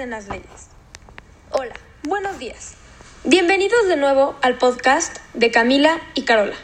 hacen 0.00 0.10
las 0.10 0.28
leyes? 0.28 0.72
Hola, 1.50 1.74
buenos 2.04 2.38
días. 2.38 2.72
Bienvenidos 3.24 3.86
de 3.86 3.96
nuevo 3.96 4.34
al 4.40 4.56
podcast 4.56 5.18
de 5.34 5.50
Camila 5.50 6.00
y 6.14 6.24
Carola. 6.24 6.56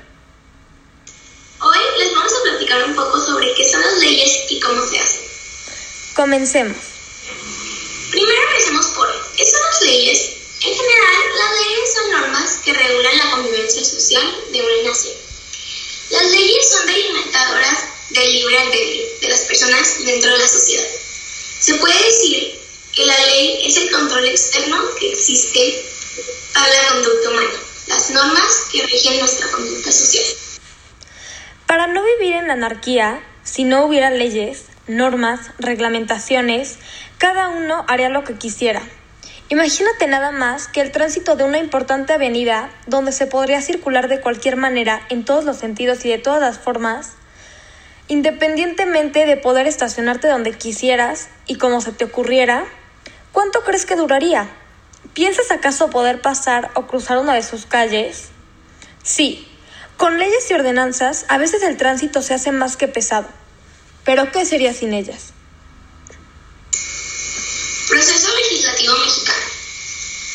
Hoy 1.60 1.78
les 1.98 2.14
vamos 2.14 2.32
a 2.32 2.42
platicar 2.44 2.82
un 2.84 2.94
poco 2.94 3.20
sobre 3.20 3.52
qué 3.54 3.68
son 3.68 3.82
las 3.82 3.98
leyes 3.98 4.46
y 4.48 4.58
cómo 4.58 4.82
se 4.86 4.98
hacen. 4.98 5.20
Comencemos. 6.14 6.78
Primero 8.10 8.40
empecemos 8.48 8.86
por 8.96 9.08
qué 9.36 9.44
son 9.44 9.60
las 9.70 9.82
leyes. 9.82 10.32
En 10.62 10.74
general, 10.74 11.16
las 11.36 11.66
leyes 11.66 11.94
son 11.94 12.12
normas 12.12 12.60
que 12.64 12.72
regulan 12.72 13.18
la 13.18 13.30
convivencia 13.32 13.84
social 13.84 14.34
de 14.50 14.62
una 14.62 14.88
nación. 14.88 15.14
Las 16.08 16.30
leyes 16.30 16.70
son 16.70 16.86
delimitadoras 16.86 17.78
del 18.08 18.32
libre 18.32 18.58
albedrío 18.60 19.06
de 19.20 19.28
las 19.28 19.40
personas 19.40 20.06
dentro 20.06 20.30
de 20.30 20.38
la 20.38 20.48
sociedad. 20.48 20.86
Se 21.60 21.74
puede 21.74 22.02
decir 22.02 22.65
que 22.96 23.04
la 23.04 23.26
ley 23.26 23.60
es 23.66 23.76
el 23.76 23.90
control 23.90 24.24
externo 24.24 24.78
que 24.98 25.12
existe 25.12 25.84
para 26.54 26.66
la 26.66 26.88
conducta 26.88 27.28
humana, 27.28 27.50
las 27.88 28.10
normas 28.10 28.68
que 28.72 28.82
rigen 28.86 29.18
nuestra 29.18 29.50
conducta 29.50 29.92
social. 29.92 30.24
Para 31.66 31.88
no 31.88 32.02
vivir 32.02 32.36
en 32.36 32.46
la 32.46 32.54
anarquía, 32.54 33.22
si 33.44 33.64
no 33.64 33.84
hubiera 33.84 34.08
leyes, 34.08 34.64
normas, 34.86 35.40
reglamentaciones, 35.58 36.78
cada 37.18 37.48
uno 37.48 37.84
haría 37.86 38.08
lo 38.08 38.24
que 38.24 38.38
quisiera. 38.38 38.82
Imagínate 39.50 40.06
nada 40.06 40.30
más 40.30 40.66
que 40.66 40.80
el 40.80 40.90
tránsito 40.90 41.36
de 41.36 41.44
una 41.44 41.58
importante 41.58 42.14
avenida 42.14 42.70
donde 42.86 43.12
se 43.12 43.26
podría 43.26 43.60
circular 43.60 44.08
de 44.08 44.22
cualquier 44.22 44.56
manera, 44.56 45.06
en 45.10 45.26
todos 45.26 45.44
los 45.44 45.58
sentidos 45.58 46.02
y 46.06 46.08
de 46.08 46.18
todas 46.18 46.40
las 46.40 46.58
formas, 46.58 47.12
independientemente 48.08 49.26
de 49.26 49.36
poder 49.36 49.66
estacionarte 49.66 50.28
donde 50.28 50.56
quisieras 50.56 51.28
y 51.46 51.56
como 51.56 51.82
se 51.82 51.92
te 51.92 52.06
ocurriera, 52.06 52.64
¿cuánto 53.36 53.64
crees 53.64 53.84
que 53.84 53.96
duraría? 53.96 54.48
¿Piensas 55.12 55.50
acaso 55.50 55.90
poder 55.90 56.22
pasar 56.22 56.70
o 56.74 56.86
cruzar 56.86 57.18
una 57.18 57.34
de 57.34 57.42
sus 57.42 57.66
calles? 57.66 58.28
Sí, 59.04 59.46
con 59.98 60.18
leyes 60.18 60.50
y 60.50 60.54
ordenanzas 60.54 61.26
a 61.28 61.36
veces 61.36 61.62
el 61.62 61.76
tránsito 61.76 62.22
se 62.22 62.32
hace 62.32 62.50
más 62.50 62.78
que 62.78 62.88
pesado. 62.88 63.28
Pero 64.06 64.32
¿qué 64.32 64.46
sería 64.46 64.72
sin 64.72 64.94
ellas? 64.94 65.34
Proceso 67.90 68.34
legislativo 68.36 68.96
mexicano. 69.00 69.46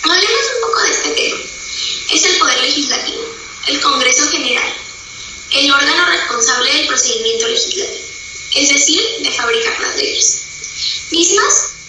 Hablemos 0.03 0.45
un 0.53 0.69
poco 0.69 0.81
de 0.83 0.91
este 0.91 1.09
tema. 1.09 1.39
Es 2.13 2.23
el 2.23 2.37
Poder 2.37 2.61
Legislativo, 2.61 3.23
el 3.67 3.81
Congreso 3.81 4.29
General, 4.29 4.73
el 5.53 5.71
órgano 5.71 6.05
responsable 6.05 6.71
del 6.71 6.85
procedimiento 6.85 7.47
legislativo, 7.47 8.05
es 8.57 8.69
decir, 8.69 9.01
de 9.23 9.31
fabricar 9.31 9.79
las 9.79 9.95
leyes, 9.95 10.43
mismas 11.09 11.80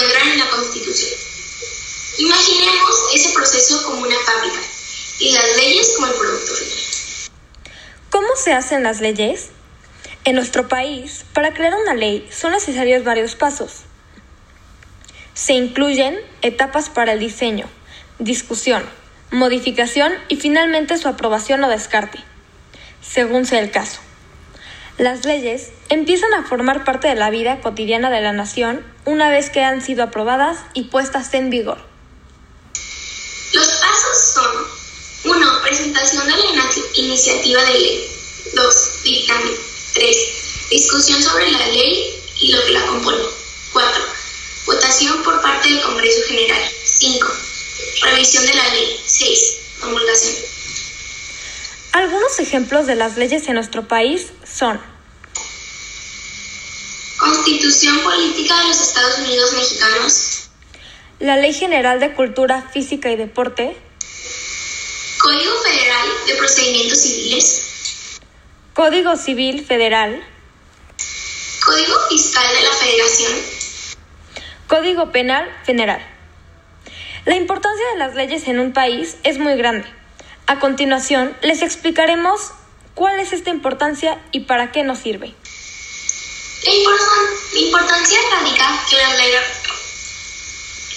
en 0.00 0.38
la 0.38 0.48
Constitución. 0.50 1.18
Imaginemos 2.18 2.94
ese 3.14 3.32
proceso 3.32 3.82
como 3.84 4.02
una 4.02 4.16
fábrica 4.20 4.60
y 5.18 5.32
las 5.32 5.56
leyes 5.56 5.92
como 5.96 6.06
el 6.06 6.14
producto 6.14 6.54
final. 6.54 6.78
¿Cómo 8.10 8.28
se 8.36 8.52
hacen 8.52 8.82
las 8.84 9.00
leyes? 9.00 9.48
En 10.24 10.36
nuestro 10.36 10.68
país, 10.68 11.24
para 11.32 11.52
crear 11.52 11.74
una 11.74 11.94
ley 11.94 12.28
son 12.30 12.52
necesarios 12.52 13.02
varios 13.02 13.34
pasos. 13.34 13.82
Se 15.34 15.54
incluyen 15.54 16.16
etapas 16.42 16.90
para 16.90 17.12
el 17.12 17.18
diseño, 17.18 17.68
discusión, 18.18 18.84
modificación 19.30 20.12
y 20.28 20.36
finalmente 20.36 20.96
su 20.98 21.08
aprobación 21.08 21.64
o 21.64 21.68
descarte, 21.68 22.18
según 23.00 23.46
sea 23.46 23.60
el 23.60 23.70
caso. 23.70 24.00
Las 24.98 25.24
leyes 25.24 25.68
empiezan 25.90 26.34
a 26.34 26.42
formar 26.42 26.84
parte 26.84 27.06
de 27.06 27.14
la 27.14 27.30
vida 27.30 27.60
cotidiana 27.60 28.10
de 28.10 28.20
la 28.20 28.32
nación 28.32 28.84
una 29.04 29.30
vez 29.30 29.48
que 29.48 29.62
han 29.62 29.80
sido 29.80 30.02
aprobadas 30.02 30.58
y 30.74 30.84
puestas 30.84 31.32
en 31.34 31.50
vigor. 31.50 31.78
Los 33.52 33.68
pasos 33.68 34.34
son 34.34 35.36
1. 35.36 35.62
Presentación 35.62 36.26
de 36.26 36.32
la 36.32 36.70
iniciativa 36.96 37.62
de 37.62 37.74
ley. 37.74 38.10
2. 38.52 39.02
Dictamen. 39.04 39.52
3. 39.94 40.16
Discusión 40.70 41.22
sobre 41.22 41.48
la 41.52 41.66
ley 41.68 42.20
y 42.40 42.50
lo 42.50 42.64
que 42.64 42.72
la 42.72 42.84
compone. 42.86 43.22
4. 43.72 44.02
Votación 44.66 45.22
por 45.22 45.40
parte 45.40 45.68
del 45.68 45.80
Congreso 45.80 46.22
General. 46.26 46.62
5. 46.84 47.28
Revisión 48.02 48.44
de 48.46 48.54
la 48.54 48.68
ley. 48.70 49.00
6. 49.06 49.56
Promulgación. 49.78 50.34
Algunos 51.92 52.38
ejemplos 52.38 52.86
de 52.86 52.94
las 52.94 53.16
leyes 53.16 53.48
en 53.48 53.54
nuestro 53.54 53.88
país 53.88 54.26
son 54.58 54.80
Constitución 57.16 58.00
Política 58.02 58.58
de 58.60 58.68
los 58.68 58.80
Estados 58.80 59.18
Unidos 59.20 59.52
Mexicanos. 59.52 60.50
La 61.20 61.36
Ley 61.36 61.52
General 61.52 62.00
de 62.00 62.12
Cultura 62.14 62.62
Física 62.72 63.10
y 63.10 63.16
Deporte. 63.16 63.76
Código 65.20 65.52
Federal 65.62 66.08
de 66.26 66.34
Procedimientos 66.34 66.98
Civiles. 67.00 68.20
Código 68.74 69.16
Civil 69.16 69.64
Federal. 69.64 70.24
Código 71.64 71.94
Fiscal 72.08 72.48
de 72.54 72.62
la 72.62 72.72
Federación. 72.72 73.32
Código 74.66 75.12
Penal 75.12 75.48
Federal. 75.64 76.04
La 77.26 77.36
importancia 77.36 77.84
de 77.92 77.98
las 77.98 78.14
leyes 78.16 78.48
en 78.48 78.58
un 78.58 78.72
país 78.72 79.18
es 79.22 79.38
muy 79.38 79.56
grande. 79.56 79.86
A 80.46 80.58
continuación, 80.58 81.36
les 81.42 81.62
explicaremos 81.62 82.52
cuál 82.98 83.20
es 83.20 83.32
esta 83.32 83.50
importancia 83.50 84.20
y 84.32 84.40
para 84.40 84.72
qué 84.72 84.82
nos 84.82 84.98
sirve. 84.98 85.32
La, 86.64 87.60
importancia 87.60 88.18
radica 88.32 88.84
que 88.90 88.96
las 88.96 89.16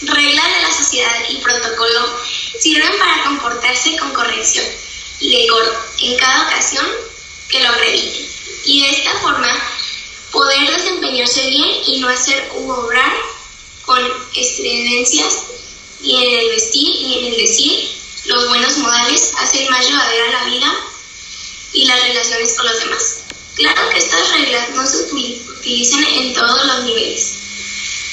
reglas 0.02 0.46
de 0.46 0.62
la 0.64 0.72
sociedad 0.72 1.16
y 1.30 1.36
protocolo 1.36 2.20
sirven 2.60 2.98
para 2.98 3.24
comportarse 3.24 3.96
con 3.98 4.12
corrección 4.14 4.66
decoro 5.20 5.72
en 6.00 6.18
cada 6.18 6.48
ocasión 6.48 6.88
que 7.50 7.60
lo 7.60 7.70
acrediten 7.70 8.28
y 8.66 8.82
de 8.82 8.90
esta 8.90 9.12
forma 9.20 9.48
poder 10.32 10.72
desempeñarse 10.72 11.46
bien 11.50 11.70
y 11.86 12.00
no 12.00 12.10
hacer 12.10 12.50
u 12.56 12.72
obrar 12.72 13.14
con 13.86 14.02
estredencias 14.36 15.44
ni 16.00 16.26
en 16.26 16.40
el 16.40 16.50
vestir 16.50 16.88
ni 16.88 17.20
en 17.20 17.26
el 17.26 17.38
decir. 17.38 18.02
Los 18.26 18.48
buenos 18.50 18.78
modales 18.78 19.34
hacen 19.38 19.70
más 19.70 19.88
llevadera 19.88 20.32
la 20.32 20.44
vida 20.46 20.91
y 21.74 21.86
las 21.86 22.02
relaciones 22.02 22.54
con 22.54 22.66
los 22.68 22.80
demás. 22.80 23.22
Claro 23.56 23.90
que 23.90 23.98
estas 23.98 24.32
reglas 24.32 24.70
no 24.72 24.86
se 24.88 24.98
utilizan 25.04 26.04
en 26.04 26.34
todos 26.34 26.66
los 26.66 26.84
niveles 26.84 27.38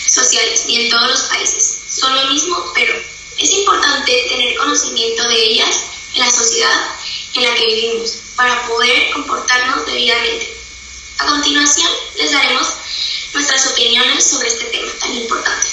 sociales 0.07 0.65
ni 0.67 0.77
en 0.85 0.91
todos 0.91 1.09
los 1.09 1.23
países. 1.23 1.81
Son 1.89 2.15
lo 2.15 2.33
mismo, 2.33 2.73
pero 2.75 2.95
es 3.39 3.51
importante 3.53 4.27
tener 4.29 4.57
conocimiento 4.57 5.29
de 5.29 5.45
ellas 5.45 5.85
en 6.15 6.21
la 6.21 6.31
sociedad 6.31 6.91
en 7.35 7.45
la 7.45 7.55
que 7.55 7.67
vivimos 7.67 8.17
para 8.37 8.67
poder 8.67 9.11
comportarnos 9.13 9.87
debidamente. 9.87 10.55
A 11.19 11.27
continuación, 11.27 11.91
les 12.17 12.33
daremos 12.33 12.69
nuestras 13.35 13.73
opiniones 13.73 14.25
sobre 14.25 14.49
este 14.49 14.67
tema 14.67 14.91
tan 15.01 15.15
importante. 15.15 15.67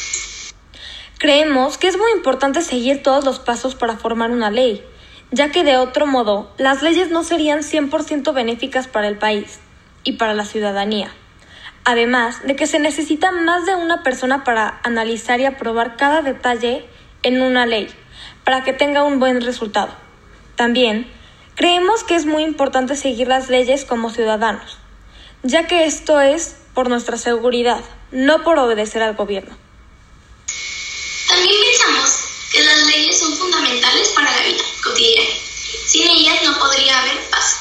Creemos 1.17 1.77
que 1.77 1.87
es 1.87 1.97
muy 1.97 2.11
importante 2.11 2.61
seguir 2.61 3.01
todos 3.01 3.23
los 3.23 3.39
pasos 3.39 3.73
para 3.73 3.97
formar 3.97 4.31
una 4.31 4.51
ley, 4.51 4.83
ya 5.35 5.51
que 5.51 5.65
de 5.65 5.75
otro 5.75 6.07
modo 6.07 6.49
las 6.57 6.81
leyes 6.81 7.11
no 7.11 7.25
serían 7.25 7.59
100% 7.59 8.33
benéficas 8.33 8.87
para 8.87 9.09
el 9.09 9.17
país 9.17 9.59
y 10.05 10.13
para 10.13 10.33
la 10.33 10.45
ciudadanía. 10.45 11.11
Además 11.83 12.41
de 12.47 12.55
que 12.55 12.67
se 12.67 12.79
necesita 12.79 13.31
más 13.31 13.65
de 13.65 13.75
una 13.75 14.01
persona 14.01 14.45
para 14.45 14.79
analizar 14.83 15.41
y 15.41 15.45
aprobar 15.45 15.97
cada 15.97 16.21
detalle 16.21 16.85
en 17.23 17.41
una 17.41 17.65
ley, 17.65 17.89
para 18.45 18.63
que 18.63 18.71
tenga 18.71 19.03
un 19.03 19.19
buen 19.19 19.41
resultado. 19.41 19.93
También 20.55 21.11
creemos 21.55 22.05
que 22.05 22.15
es 22.15 22.25
muy 22.25 22.43
importante 22.43 22.95
seguir 22.95 23.27
las 23.27 23.49
leyes 23.49 23.83
como 23.83 24.11
ciudadanos, 24.11 24.77
ya 25.43 25.67
que 25.67 25.83
esto 25.83 26.21
es 26.21 26.55
por 26.73 26.87
nuestra 26.87 27.17
seguridad, 27.17 27.81
no 28.11 28.41
por 28.43 28.57
obedecer 28.57 29.03
al 29.03 29.15
gobierno. 29.15 29.57
También 31.27 31.55
pensamos 31.61 32.25
que 32.55 32.63
las 32.63 32.87
leyes 32.87 33.19
son 33.19 33.35
fundamentales 33.35 34.07
para 34.15 34.31
la 34.31 34.41
vida 34.43 34.63
cotidiana. 34.81 35.29
Sin 35.87 36.07
ellas 36.07 36.41
no 36.43 36.57
podría 36.57 37.01
haber 37.01 37.19
paz. 37.29 37.59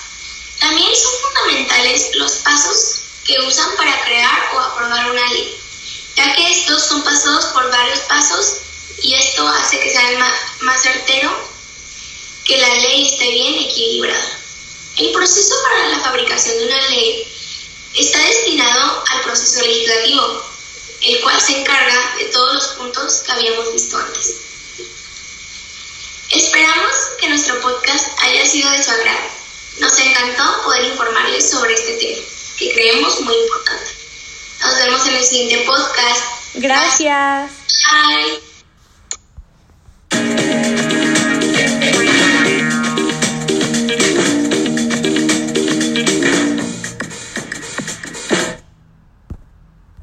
También 0.60 0.88
son 0.94 1.12
los 2.14 2.32
pasos 2.36 3.02
que 3.24 3.38
usan 3.40 3.76
para 3.76 4.04
crear 4.04 4.50
o 4.54 4.58
aprobar 4.58 5.10
una 5.10 5.32
ley, 5.32 5.56
ya 6.16 6.34
que 6.34 6.50
estos 6.50 6.84
son 6.86 7.02
pasados 7.04 7.46
por 7.46 7.70
varios 7.70 8.00
pasos 8.00 8.56
y 9.02 9.14
esto 9.14 9.46
hace 9.46 9.78
que 9.80 9.90
sea 9.90 10.18
más, 10.18 10.34
más 10.60 10.82
certero 10.82 11.30
que 12.44 12.58
la 12.58 12.74
ley 12.74 13.06
esté 13.06 13.30
bien 13.30 13.54
equilibrada. 13.54 14.38
El 14.96 15.12
proceso 15.12 15.54
para 15.62 15.88
la 15.88 16.00
fabricación 16.00 16.58
de 16.58 16.66
una 16.66 16.88
ley 16.88 17.32
está 17.94 18.18
destinado 18.18 19.04
al 19.10 19.22
proceso 19.22 19.62
legislativo, 19.62 20.42
el 21.00 21.20
cual 21.20 21.40
se 21.40 21.60
encarga 21.60 22.16
de 22.18 22.24
todos 22.26 22.54
los 22.54 22.66
puntos 22.74 23.22
que 23.24 23.32
habíamos 23.32 23.72
visto 23.72 23.96
antes. 23.96 24.36
Esperamos 26.30 26.94
que 27.20 27.28
nuestro 27.28 27.60
podcast 27.60 28.08
haya 28.18 28.44
sido 28.46 28.68
de 28.70 28.82
su 28.82 28.90
agrado. 28.90 29.43
Nos 30.04 30.12
encantó 30.12 30.62
poder 30.64 30.84
informarles 30.84 31.50
sobre 31.50 31.72
este 31.72 31.94
tema, 31.94 32.22
que 32.58 32.72
creemos 32.74 33.20
muy 33.22 33.34
importante. 33.34 33.90
Nos 34.60 34.76
vemos 34.76 35.06
en 35.06 35.14
el 35.14 35.24
siguiente 35.24 35.64
podcast. 35.66 36.24
Gracias. 36.54 37.52
Bye. 37.90 38.43